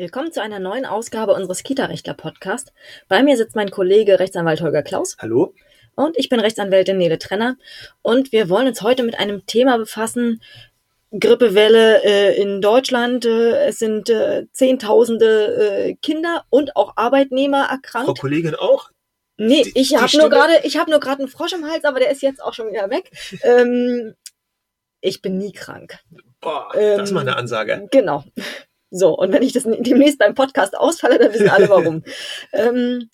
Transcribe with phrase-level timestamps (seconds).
[0.00, 2.72] Willkommen zu einer neuen Ausgabe unseres Kita-Rechtler-Podcast.
[3.06, 5.18] Bei mir sitzt mein Kollege Rechtsanwalt Holger Klaus.
[5.18, 5.52] Hallo.
[5.94, 7.58] Und ich bin Rechtsanwältin Nele Trenner.
[8.00, 10.40] Und wir wollen uns heute mit einem Thema befassen.
[11.10, 13.26] Grippewelle äh, in Deutschland.
[13.26, 18.06] Äh, es sind äh, Zehntausende äh, Kinder und auch Arbeitnehmer erkrankt.
[18.06, 18.88] Frau Kollegin auch?
[19.36, 22.00] Nee, die, ich habe nur gerade, ich habe nur gerade einen Frosch im Hals, aber
[22.00, 23.10] der ist jetzt auch schon wieder weg.
[23.42, 24.14] ähm,
[25.02, 25.98] ich bin nie krank.
[26.40, 27.86] Boah, ähm, das ist mal eine Ansage.
[27.90, 28.24] Genau.
[28.90, 32.02] So, und wenn ich das demnächst beim Podcast ausfalle, dann wissen alle warum.
[32.52, 33.08] ähm,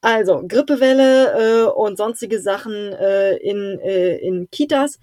[0.00, 4.98] also, Grippewelle äh, und sonstige Sachen äh, in, äh, in Kitas.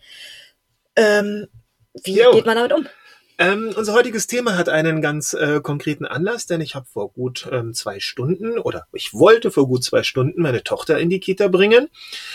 [0.96, 1.48] Ähm,
[2.04, 2.32] wie jo.
[2.32, 2.86] geht man damit um?
[3.42, 7.48] Ähm, unser heutiges Thema hat einen ganz äh, konkreten Anlass, denn ich habe vor gut
[7.50, 11.48] ähm, zwei Stunden oder ich wollte vor gut zwei Stunden meine Tochter in die Kita
[11.48, 11.88] bringen.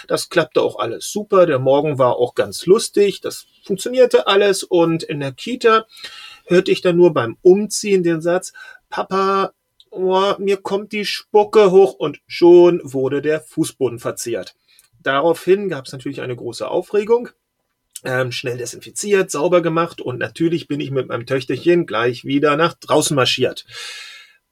[0.08, 1.44] Das klappte auch alles super.
[1.44, 3.20] Der Morgen war auch ganz lustig.
[3.20, 5.84] Das funktionierte alles und in der Kita
[6.44, 8.52] hörte ich dann nur beim Umziehen den Satz,
[8.90, 9.52] Papa,
[9.90, 14.54] oh, mir kommt die Spucke hoch und schon wurde der Fußboden verzehrt.
[15.02, 17.28] Daraufhin gab es natürlich eine große Aufregung.
[18.06, 22.74] Ähm, schnell desinfiziert, sauber gemacht und natürlich bin ich mit meinem Töchterchen gleich wieder nach
[22.74, 23.64] draußen marschiert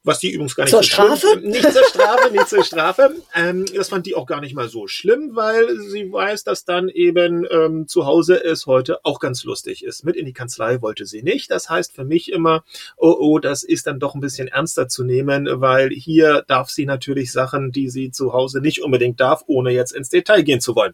[0.03, 1.27] was die übrigens gar nicht zur so Strafe?
[1.27, 3.15] Schlimm, nicht zur Strafe, nicht zur Strafe.
[3.35, 6.87] Ähm, das fand die auch gar nicht mal so schlimm, weil sie weiß, dass dann
[6.89, 10.03] eben ähm, zu Hause es heute auch ganz lustig ist.
[10.03, 11.49] Mit in die Kanzlei wollte sie nicht.
[11.49, 12.63] Das heißt für mich immer,
[12.95, 16.85] oh oh, das ist dann doch ein bisschen ernster zu nehmen, weil hier darf sie
[16.85, 20.75] natürlich Sachen, die sie zu Hause nicht unbedingt darf, ohne jetzt ins Detail gehen zu
[20.75, 20.93] wollen.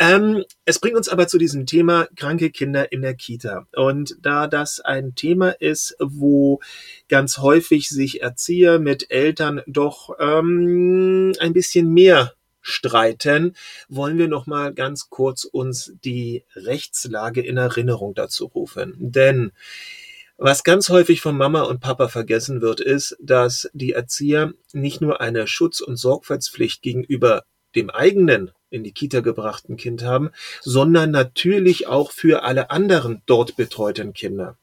[0.00, 3.66] Ähm, es bringt uns aber zu diesem Thema kranke Kinder in der Kita.
[3.74, 6.60] Und da das ein Thema ist, wo
[7.08, 13.56] ganz häufig sich Erzieher mit Eltern doch ähm, ein bisschen mehr streiten,
[13.88, 18.94] wollen wir noch mal ganz kurz uns die Rechtslage in Erinnerung dazu rufen.
[18.98, 19.52] Denn
[20.36, 25.20] was ganz häufig von Mama und Papa vergessen wird, ist, dass die Erzieher nicht nur
[25.20, 27.42] eine Schutz- und Sorgfaltspflicht gegenüber
[27.78, 30.30] dem eigenen in die Kita gebrachten Kind haben,
[30.60, 34.56] sondern natürlich auch für alle anderen dort betreuten Kinder.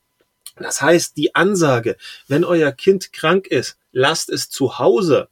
[0.57, 5.29] Das heißt, die Ansage, wenn euer Kind krank ist, lasst es zu Hause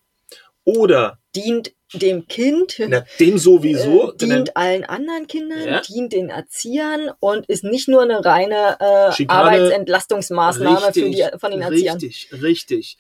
[0.66, 5.82] oder dient dem Kind, na, dem sowieso, äh, dient allen anderen Kindern, ja.
[5.82, 11.52] dient den Erziehern und ist nicht nur eine reine äh, Arbeitsentlastungsmaßnahme richtig, für die, von
[11.52, 12.00] den Erziehern.
[12.00, 12.98] Richtig, richtig.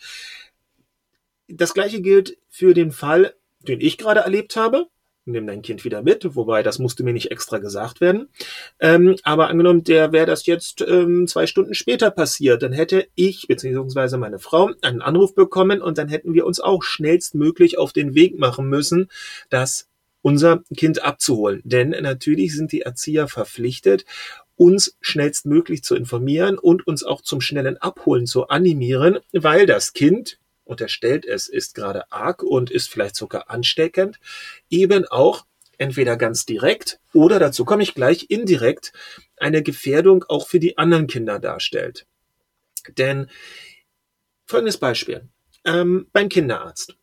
[1.48, 3.34] Das gleiche gilt für den Fall,
[3.68, 4.88] den ich gerade erlebt habe
[5.26, 8.28] nimm dein Kind wieder mit, wobei das musste mir nicht extra gesagt werden.
[8.80, 13.48] Ähm, aber angenommen, der wäre das jetzt ähm, zwei Stunden später passiert, dann hätte ich
[13.48, 18.16] beziehungsweise meine Frau einen Anruf bekommen und dann hätten wir uns auch schnellstmöglich auf den
[18.16, 19.10] Weg machen müssen,
[19.50, 19.88] das
[20.22, 21.62] unser Kind abzuholen.
[21.64, 24.06] Denn natürlich sind die Erzieher verpflichtet,
[24.56, 30.38] uns schnellstmöglich zu informieren und uns auch zum schnellen Abholen zu animieren, weil das Kind,
[30.74, 34.20] unterstellt, es ist gerade arg und ist vielleicht sogar ansteckend,
[34.70, 35.46] eben auch
[35.78, 38.94] entweder ganz direkt oder dazu komme ich gleich indirekt
[39.38, 42.06] eine Gefährdung auch für die anderen Kinder darstellt.
[42.98, 43.30] Denn
[44.46, 45.30] folgendes Beispiel.
[45.66, 46.98] Ähm, beim Kinderarzt,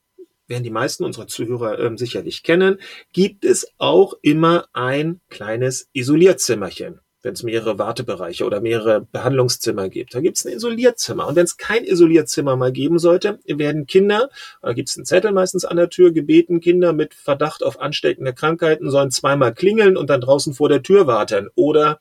[0.46, 2.78] werden die meisten unserer Zuhörer ähm, sicherlich kennen,
[3.12, 10.14] gibt es auch immer ein kleines Isolierzimmerchen wenn es mehrere Wartebereiche oder mehrere Behandlungszimmer gibt.
[10.14, 11.26] Da gibt es ein Isolierzimmer.
[11.26, 14.30] Und wenn es kein Isolierzimmer mal geben sollte, werden Kinder,
[14.62, 18.32] da gibt es einen Zettel meistens an der Tür, gebeten, Kinder mit Verdacht auf ansteckende
[18.32, 21.48] Krankheiten sollen zweimal klingeln und dann draußen vor der Tür warten.
[21.54, 22.00] Oder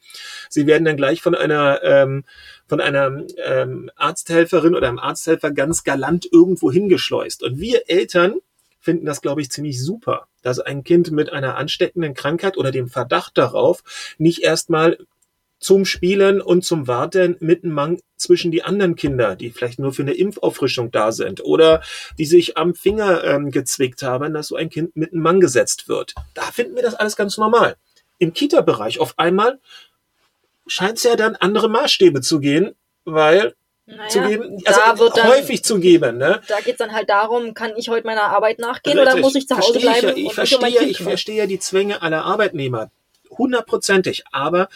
[0.49, 2.23] sie werden dann gleich von einer ähm,
[2.67, 7.43] von einer ähm, Arzthelferin oder einem Arzthelfer ganz galant irgendwo hingeschleust.
[7.43, 8.35] Und wir Eltern
[8.79, 12.87] finden das, glaube ich, ziemlich super, dass ein Kind mit einer ansteckenden Krankheit oder dem
[12.87, 13.83] Verdacht darauf
[14.17, 14.97] nicht erstmal
[15.59, 19.93] zum Spielen und zum Warten mit einem Mang zwischen die anderen Kinder, die vielleicht nur
[19.93, 21.81] für eine Impfauffrischung da sind oder
[22.17, 25.87] die sich am Finger ähm, gezwickt haben, dass so ein Kind mit einem Mang gesetzt
[25.89, 26.15] wird.
[26.33, 27.75] Da finden wir das alles ganz normal.
[28.19, 29.59] Im Kita-Bereich auf einmal
[30.67, 33.53] scheint es ja dann andere Maßstäbe zu gehen, weil
[33.89, 36.17] naja, zu geben, also dann, häufig zu geben.
[36.17, 36.41] Ne?
[36.47, 39.13] Da geht's dann halt darum, kann ich heute meiner Arbeit nachgehen Richtig.
[39.13, 40.17] oder muss ich zu Hause verstehe bleiben?
[40.17, 42.91] Ich, ich verstehe, ich verstehe die Zwänge aller Arbeitnehmer,
[43.31, 44.23] hundertprozentig.
[44.31, 44.69] Aber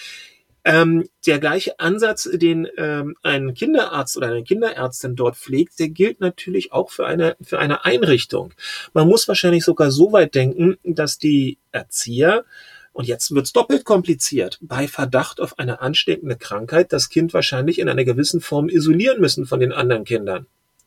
[0.65, 6.21] ähm, der gleiche Ansatz, den ähm, ein Kinderarzt oder eine Kinderärztin dort pflegt, der gilt
[6.21, 8.53] natürlich auch für eine, für eine Einrichtung.
[8.93, 12.45] Man muss wahrscheinlich sogar so weit denken, dass die Erzieher
[12.93, 14.59] und jetzt wird's doppelt kompliziert.
[14.61, 19.45] Bei Verdacht auf eine ansteckende Krankheit das Kind wahrscheinlich in einer gewissen Form isolieren müssen
[19.45, 20.45] von den anderen Kindern.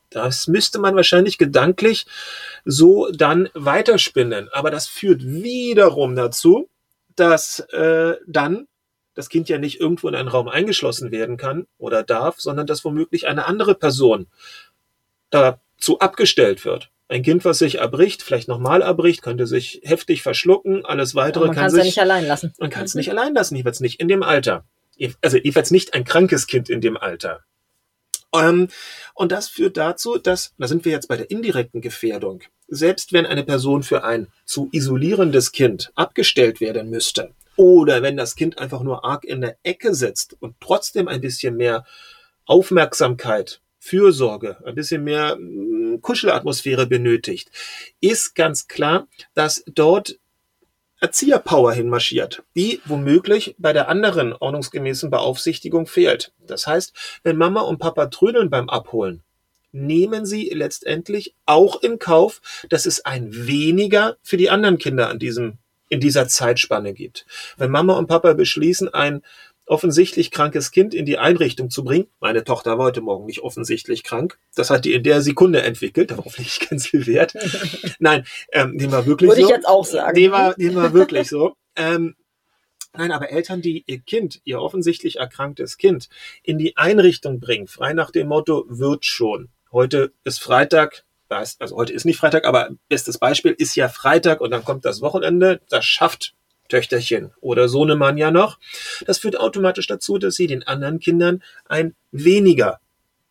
[0.09, 2.05] Das müsste man wahrscheinlich gedanklich
[2.63, 4.49] so dann weiterspinnen.
[4.53, 6.69] Aber das führt wiederum dazu,
[7.15, 8.67] dass äh, dann
[9.13, 12.85] das Kind ja nicht irgendwo in einen Raum eingeschlossen werden kann oder darf, sondern dass
[12.85, 14.27] womöglich eine andere Person
[15.29, 16.89] dazu abgestellt wird.
[17.09, 21.55] Ein Kind, was sich erbricht, vielleicht nochmal erbricht, könnte sich heftig verschlucken, alles weitere man
[21.55, 22.53] kann kann es sich ja nicht allein lassen.
[22.59, 24.65] man kann es nicht allein lassen, jedenfalls nicht in dem Alter.
[25.21, 27.45] Also jedenfalls nicht ein krankes Kind in dem Alter.
[28.33, 28.67] Ähm,
[29.13, 33.25] und das führt dazu, dass, da sind wir jetzt bei der indirekten Gefährdung, selbst wenn
[33.25, 38.83] eine Person für ein zu isolierendes Kind abgestellt werden müsste, oder wenn das Kind einfach
[38.83, 41.85] nur arg in der Ecke sitzt und trotzdem ein bisschen mehr
[42.45, 47.49] Aufmerksamkeit, Fürsorge, ein bisschen mehr mm, Kuschelatmosphäre benötigt,
[48.01, 50.19] ist ganz klar, dass dort
[50.99, 56.33] Erzieherpower hinmarschiert, die womöglich bei der anderen ordnungsgemäßen Beaufsichtigung fehlt.
[56.45, 56.93] Das heißt,
[57.23, 59.21] wenn Mama und Papa trödeln beim Abholen,
[59.71, 65.19] nehmen sie letztendlich auch in Kauf, dass es ein weniger für die anderen Kinder an
[65.19, 67.25] diesem, in dieser Zeitspanne gibt.
[67.57, 69.21] Wenn Mama und Papa beschließen, ein
[69.67, 72.07] offensichtlich krankes Kind in die Einrichtung zu bringen.
[72.19, 74.39] Meine Tochter war heute Morgen nicht offensichtlich krank.
[74.55, 76.11] Das hat die in der Sekunde entwickelt.
[76.11, 77.33] Darauf lege ich ganz viel Wert.
[77.99, 79.47] Nein, ähm, dem war wirklich Würde so.
[79.47, 80.15] ich jetzt auch sagen.
[80.15, 81.55] Dem war, dem war wirklich so.
[81.75, 82.15] Ähm,
[82.93, 86.09] nein, aber Eltern, die ihr Kind, ihr offensichtlich erkranktes Kind,
[86.41, 89.49] in die Einrichtung bringen, frei nach dem Motto, wird schon.
[89.71, 94.49] Heute ist Freitag, also heute ist nicht Freitag, aber bestes Beispiel ist ja Freitag und
[94.49, 95.61] dann kommt das Wochenende.
[95.69, 96.33] Das schafft
[96.67, 98.59] Töchterchen oder Sohnemann ja noch.
[99.05, 102.79] Das führt automatisch dazu, dass sie den anderen Kindern ein weniger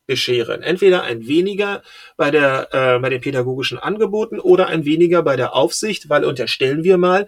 [0.06, 0.62] bescheren.
[0.62, 1.82] Entweder ein weniger
[2.16, 6.84] bei der äh, bei den pädagogischen Angeboten oder ein weniger bei der Aufsicht, weil unterstellen
[6.84, 7.26] wir mal,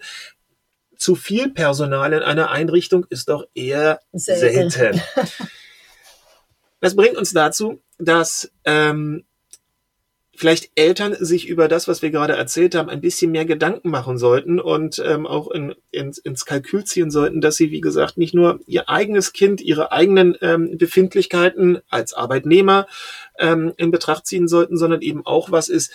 [0.95, 4.69] zu viel Personal in einer Einrichtung ist doch eher Selten.
[4.69, 5.01] selten.
[6.81, 9.25] Das bringt uns dazu, dass ähm,
[10.39, 14.17] vielleicht Eltern sich über das, was wir gerade erzählt haben, ein bisschen mehr Gedanken machen
[14.17, 18.33] sollten und ähm, auch in, ins, ins Kalkül ziehen sollten, dass sie, wie gesagt, nicht
[18.33, 22.87] nur ihr eigenes Kind, ihre eigenen ähm, Befindlichkeiten als Arbeitnehmer
[23.37, 25.91] ähm, in Betracht ziehen sollten, sondern eben auch, was ist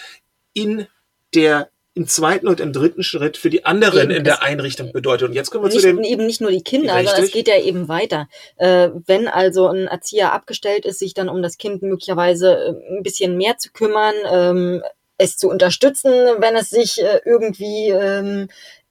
[0.53, 0.89] in
[1.35, 5.29] der im zweiten und im dritten Schritt für die anderen Eben, in der Einrichtung bedeutet.
[5.29, 7.33] Und jetzt kommen wir Nicht, zu dem eben nicht nur die Kinder, sondern es Richtig.
[7.33, 8.29] geht ja eben weiter.
[8.57, 13.03] Äh, wenn also ein Erzieher abgestellt ist, sich dann um das Kind möglicherweise äh, ein
[13.05, 14.83] bisschen mehr zu kümmern, ähm,
[15.19, 18.49] es zu unterstützen, wenn es sich äh, irgendwie ähm,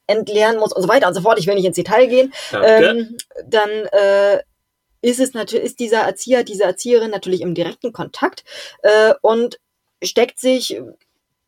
[0.08, 1.40] entleeren muss und so weiter und so fort.
[1.40, 2.34] Ich will nicht ins Detail gehen.
[2.54, 4.42] Ähm, dann äh,
[5.02, 8.46] ist es natürlich, ist dieser Erzieher, diese Erzieherin natürlich im direkten Kontakt
[8.84, 9.60] äh, und
[10.02, 10.80] steckt sich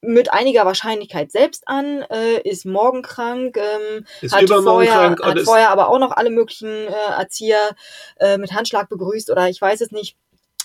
[0.06, 5.26] mit einiger Wahrscheinlichkeit selbst an, äh, ist morgen krank, ähm, ist hat, vorher, krank und
[5.26, 7.76] hat vorher aber auch noch alle möglichen äh, Erzieher
[8.20, 10.16] äh, mit Handschlag begrüßt oder ich weiß es nicht.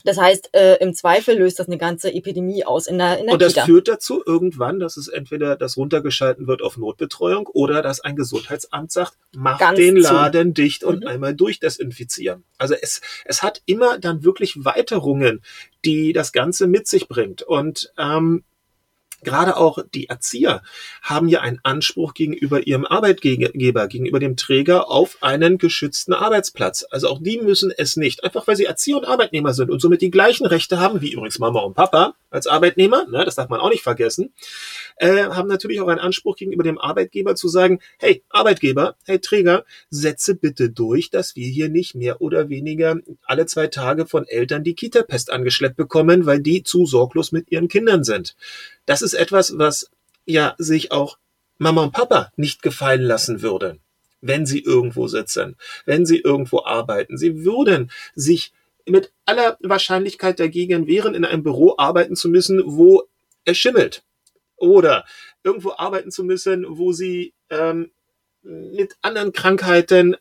[0.05, 3.35] Das heißt, äh, im Zweifel löst das eine ganze Epidemie aus in der, in der
[3.35, 3.67] Und das Kita.
[3.67, 8.91] führt dazu irgendwann, dass es entweder das runtergeschalten wird auf Notbetreuung oder dass ein Gesundheitsamt
[8.93, 10.03] sagt, mach Ganz den zu.
[10.03, 11.07] Laden dicht und Mhm.
[11.07, 12.45] einmal durchdesinfizieren.
[12.57, 15.43] Also es, es hat immer dann wirklich Weiterungen,
[15.85, 17.43] die das Ganze mit sich bringt.
[17.43, 18.45] Und ähm,
[19.22, 20.62] gerade auch die Erzieher
[21.02, 26.87] haben ja einen Anspruch gegenüber ihrem Arbeitgeber, gegenüber dem Träger auf einen geschützten Arbeitsplatz.
[26.90, 30.02] Also auch die müssen es nicht, einfach weil sie Erzieher und Arbeitnehmer sind und somit
[30.02, 33.61] die gleichen Rechte haben, wie übrigens Mama und Papa als Arbeitnehmer, ne, das darf man
[33.61, 34.32] auch nicht vergessen,
[34.97, 39.65] äh, haben natürlich auch einen Anspruch gegenüber dem Arbeitgeber zu sagen, hey Arbeitgeber, hey Träger,
[39.91, 44.65] setze bitte durch, dass wir hier nicht mehr oder weniger alle zwei Tage von Eltern
[44.65, 48.37] die Kita-Pest angeschleppt bekommen, weil die zu sorglos mit ihren Kindern sind.
[48.87, 49.91] Das ist etwas, was
[50.25, 51.19] ja sich auch
[51.58, 53.79] Mama und Papa nicht gefallen lassen würde,
[54.20, 57.19] wenn sie irgendwo sitzen, wenn sie irgendwo arbeiten.
[57.19, 58.53] Sie würden sich
[58.87, 63.05] mit aller Wahrscheinlichkeit dagegen wehren, in einem Büro arbeiten zu müssen, wo
[63.44, 64.03] es schimmelt.
[64.56, 65.05] Oder
[65.43, 67.91] irgendwo arbeiten zu müssen, wo sie ähm,
[68.43, 70.17] mit anderen Krankheiten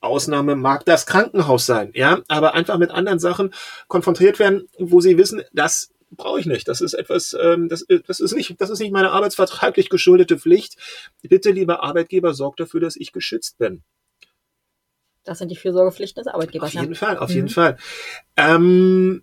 [0.00, 3.54] Ausnahme mag das Krankenhaus sein, ja, aber einfach mit anderen Sachen
[3.86, 6.68] konfrontiert werden, wo sie wissen, das brauche ich nicht.
[6.68, 10.76] Das ist etwas, ähm, das, das ist nicht, das ist nicht meine arbeitsvertraglich geschuldete Pflicht.
[11.22, 13.82] Bitte, lieber Arbeitgeber, sorgt dafür, dass ich geschützt bin.
[15.24, 16.70] Das sind die Fürsorgepflichten des Arbeitgebers.
[16.70, 16.80] Auf ja.
[16.82, 17.34] jeden Fall, auf Mhm.
[17.36, 17.78] jeden Fall.
[18.36, 19.22] Ähm,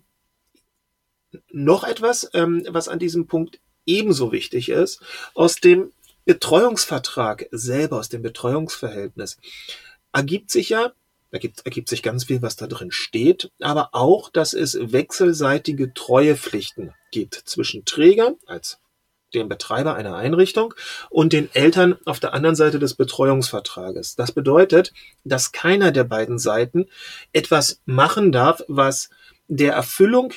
[1.52, 5.00] noch etwas, ähm, was an diesem Punkt ebenso wichtig ist,
[5.34, 5.92] aus dem
[6.24, 9.38] Betreuungsvertrag selber, aus dem Betreuungsverhältnis,
[10.12, 10.92] ergibt sich ja,
[11.30, 16.92] ergibt, ergibt sich ganz viel, was da drin steht, aber auch, dass es wechselseitige Treuepflichten
[17.12, 18.79] gibt zwischen Träger als
[19.34, 20.74] dem Betreiber einer Einrichtung
[21.08, 24.16] und den Eltern auf der anderen Seite des Betreuungsvertrages.
[24.16, 24.92] Das bedeutet,
[25.24, 26.86] dass keiner der beiden Seiten
[27.32, 29.10] etwas machen darf, was
[29.48, 30.32] der Erfüllung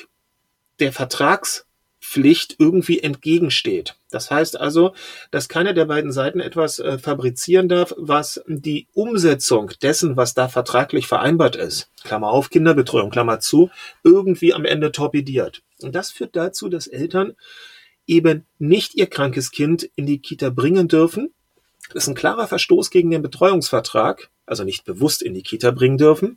[0.80, 3.96] der Vertragspflicht irgendwie entgegensteht.
[4.10, 4.94] Das heißt also,
[5.30, 10.48] dass keiner der beiden Seiten etwas äh, fabrizieren darf, was die Umsetzung dessen, was da
[10.48, 13.70] vertraglich vereinbart ist, Klammer auf, Kinderbetreuung, Klammer zu,
[14.02, 15.62] irgendwie am Ende torpediert.
[15.80, 17.34] Und das führt dazu, dass Eltern
[18.06, 21.32] eben nicht ihr krankes Kind in die Kita bringen dürfen.
[21.92, 25.98] Das ist ein klarer Verstoß gegen den Betreuungsvertrag, also nicht bewusst in die Kita bringen
[25.98, 26.36] dürfen,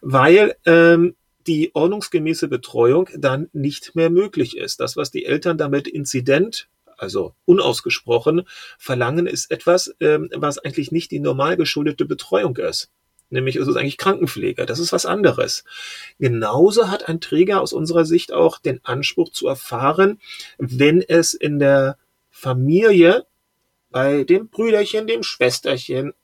[0.00, 1.16] weil ähm,
[1.46, 4.80] die ordnungsgemäße Betreuung dann nicht mehr möglich ist.
[4.80, 8.42] Das, was die Eltern damit Inzident also unausgesprochen,
[8.78, 12.90] verlangen ist etwas, ähm, was eigentlich nicht die normal geschuldete Betreuung ist.
[13.34, 14.64] Nämlich ist es eigentlich Krankenpflege.
[14.64, 15.64] Das ist was anderes.
[16.18, 20.20] Genauso hat ein Träger aus unserer Sicht auch den Anspruch zu erfahren,
[20.58, 21.98] wenn es in der
[22.30, 23.26] Familie
[23.90, 26.14] bei dem Brüderchen, dem Schwesterchen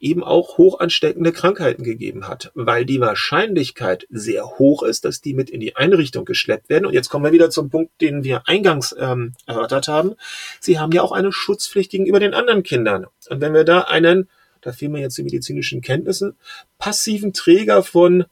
[0.00, 5.34] eben auch hoch ansteckende Krankheiten gegeben hat, weil die Wahrscheinlichkeit sehr hoch ist, dass die
[5.34, 6.86] mit in die Einrichtung geschleppt werden.
[6.86, 10.14] Und jetzt kommen wir wieder zum Punkt, den wir eingangs ähm, erörtert haben.
[10.58, 13.06] Sie haben ja auch eine Schutzpflicht gegenüber den anderen Kindern.
[13.28, 14.28] Und wenn wir da einen,
[14.60, 16.36] da fehlen mir jetzt die medizinischen Kenntnissen,
[16.78, 18.24] passiven Träger von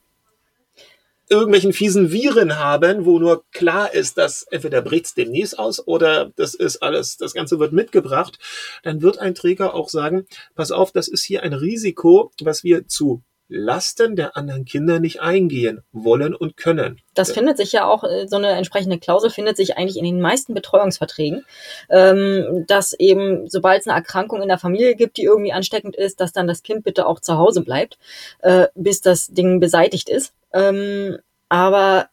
[1.31, 6.55] irgendwelchen fiesen Viren haben, wo nur klar ist, dass entweder bricht's demnächst aus oder das
[6.55, 8.39] ist alles, das Ganze wird mitgebracht,
[8.83, 12.87] dann wird ein Träger auch sagen, pass auf, das ist hier ein Risiko, was wir
[12.87, 17.01] zu Lasten der anderen Kinder nicht eingehen wollen und können.
[17.15, 20.21] Das findet sich ja auch, äh, so eine entsprechende Klausel findet sich eigentlich in den
[20.21, 21.45] meisten Betreuungsverträgen,
[21.89, 26.21] ähm, dass eben, sobald es eine Erkrankung in der Familie gibt, die irgendwie ansteckend ist,
[26.21, 27.99] dass dann das Kind bitte auch zu Hause bleibt,
[28.41, 30.35] äh, bis das Ding beseitigt ist.
[30.53, 32.09] Ähm, aber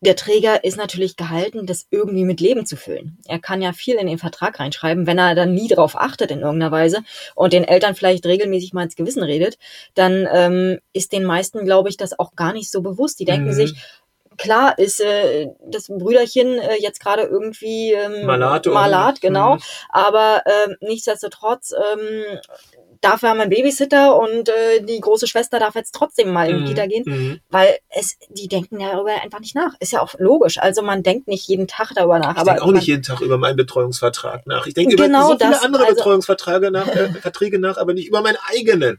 [0.00, 3.18] der Träger ist natürlich gehalten, das irgendwie mit Leben zu füllen.
[3.26, 6.40] Er kann ja viel in den Vertrag reinschreiben, wenn er dann nie darauf achtet in
[6.40, 7.02] irgendeiner Weise
[7.34, 9.58] und den Eltern vielleicht regelmäßig mal ins Gewissen redet,
[9.94, 13.20] dann ähm, ist den meisten, glaube ich, das auch gar nicht so bewusst.
[13.20, 13.52] Die denken mhm.
[13.52, 13.74] sich,
[14.38, 19.60] klar ist äh, das Brüderchen äh, jetzt gerade irgendwie ähm, Malat, Malat genau, mhm.
[19.88, 22.38] aber äh, nichtsdestotrotz ähm,
[23.00, 26.56] dafür haben wir einen Babysitter und äh, die große Schwester darf jetzt trotzdem mal in
[26.56, 26.66] die mhm.
[26.66, 27.40] Kita gehen, mhm.
[27.48, 29.74] weil es, die denken darüber einfach nicht nach.
[29.80, 30.58] Ist ja auch logisch.
[30.58, 32.34] Also man denkt nicht jeden Tag darüber nach.
[32.34, 34.66] Ich aber denke auch nicht jeden Tag über meinen Betreuungsvertrag nach.
[34.66, 37.94] Ich denke genau über so viele das, andere also, Betreuungsverträge nach, äh, Verträge nach, aber
[37.94, 38.98] nicht über meinen eigenen.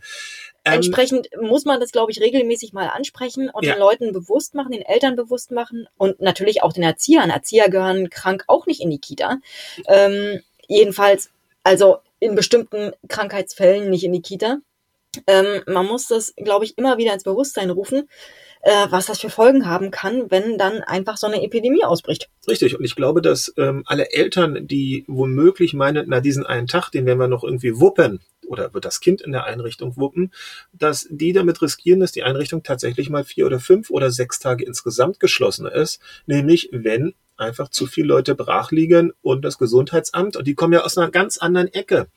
[0.63, 3.73] Ähm, Entsprechend muss man das, glaube ich, regelmäßig mal ansprechen und ja.
[3.73, 7.31] den Leuten bewusst machen, den Eltern bewusst machen und natürlich auch den Erziehern.
[7.31, 9.39] Erzieher gehören krank auch nicht in die Kita.
[9.87, 11.31] Ähm, jedenfalls,
[11.63, 14.59] also in bestimmten Krankheitsfällen nicht in die Kita.
[15.27, 18.07] Ähm, man muss das, glaube ich, immer wieder ins Bewusstsein rufen,
[18.61, 22.29] äh, was das für Folgen haben kann, wenn dann einfach so eine Epidemie ausbricht.
[22.47, 22.77] Richtig.
[22.77, 27.05] Und ich glaube, dass ähm, alle Eltern, die womöglich meinen, na, diesen einen Tag, den
[27.05, 30.31] werden wir noch irgendwie wuppen, oder wird das Kind in der Einrichtung wuppen,
[30.73, 34.65] dass die damit riskieren, dass die Einrichtung tatsächlich mal vier oder fünf oder sechs Tage
[34.65, 35.99] insgesamt geschlossen ist.
[36.25, 40.81] Nämlich, wenn einfach zu viele Leute brach liegen und das Gesundheitsamt, und die kommen ja
[40.81, 42.07] aus einer ganz anderen Ecke.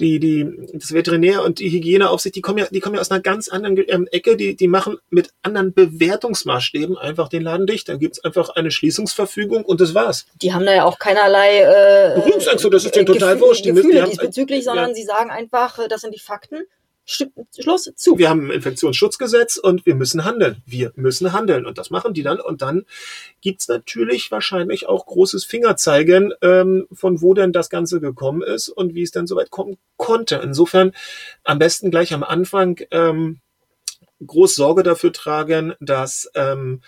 [0.00, 3.20] Die, die, das Veterinär und die Hygieneaufsicht, die kommen ja, die kommen ja aus einer
[3.20, 7.88] ganz anderen ähm, Ecke, die, die machen mit anderen Bewertungsmaßstäben einfach den Laden dicht.
[7.88, 10.26] Dann gibt's einfach eine Schließungsverfügung und das war's.
[10.42, 13.64] Die haben da ja auch keinerlei äh, Berührungsangst, das ist denen total wurscht.
[13.64, 14.94] Die Gefühle die diesbezüglich, sondern ja.
[14.94, 16.66] sie sagen einfach, äh, das sind die Fakten
[17.06, 18.18] Schluss zu.
[18.18, 20.62] Wir haben ein Infektionsschutzgesetz und wir müssen handeln.
[20.64, 21.66] Wir müssen handeln.
[21.66, 22.40] Und das machen die dann.
[22.40, 22.84] Und dann
[23.40, 28.94] gibt's natürlich wahrscheinlich auch großes Fingerzeigen, ähm, von wo denn das Ganze gekommen ist und
[28.94, 30.36] wie es denn soweit kommen konnte.
[30.36, 30.92] Insofern
[31.44, 33.40] am besten gleich am Anfang ähm,
[34.26, 36.80] groß Sorge dafür tragen, dass ähm,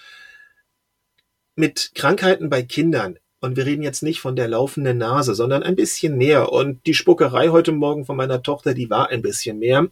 [1.57, 5.77] mit Krankheiten bei Kindern und wir reden jetzt nicht von der laufenden Nase, sondern ein
[5.77, 6.53] bisschen mehr.
[6.53, 9.87] Und die Spuckerei heute Morgen von meiner Tochter, die war ein bisschen mehr.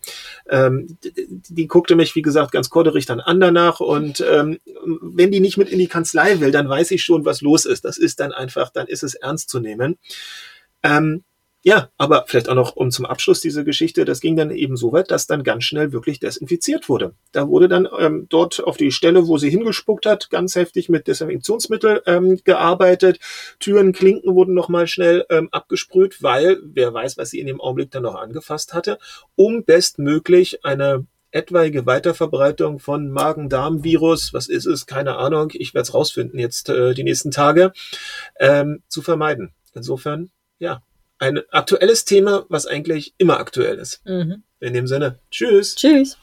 [0.48, 3.80] Ähm, die, die, guckte mich, wie gesagt, ganz korderig dann an danach.
[3.80, 4.58] Und ähm,
[5.00, 7.84] wenn die nicht mit in die Kanzlei will, dann weiß ich schon, was los ist.
[7.84, 9.96] Das ist dann einfach, dann ist es ernst zu nehmen.
[10.82, 11.24] Ähm,
[11.66, 14.92] ja, aber vielleicht auch noch um zum Abschluss diese Geschichte, das ging dann eben so
[14.92, 17.14] weit, dass dann ganz schnell wirklich desinfiziert wurde.
[17.32, 21.08] Da wurde dann ähm, dort auf die Stelle, wo sie hingespuckt hat, ganz heftig mit
[21.08, 23.18] Desinfektionsmittel ähm, gearbeitet.
[23.60, 27.90] Türen, Klinken wurden nochmal schnell ähm, abgesprüht, weil wer weiß, was sie in dem Augenblick
[27.90, 28.98] dann noch angefasst hatte,
[29.34, 35.94] um bestmöglich eine etwaige Weiterverbreitung von Magen-Darm-Virus, was ist es, keine Ahnung, ich werde es
[35.94, 37.72] rausfinden jetzt äh, die nächsten Tage,
[38.38, 39.54] ähm, zu vermeiden.
[39.72, 40.82] Insofern, ja,
[41.24, 44.04] ein aktuelles Thema, was eigentlich immer aktuell ist.
[44.04, 44.42] Mhm.
[44.60, 45.74] In dem Sinne, tschüss.
[45.74, 46.18] Tschüss.